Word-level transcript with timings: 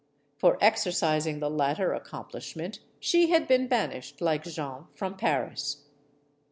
For 0.35 0.57
exercising 0.61 1.41
the 1.41 1.49
latter 1.51 1.93
accomplishment, 1.93 2.79
she 2.99 3.29
had 3.29 3.47
been 3.47 3.67
banished, 3.67 4.19
like 4.19 4.41
Jeanne, 4.41 4.85
from 4.95 5.15
Paris. 5.15 5.83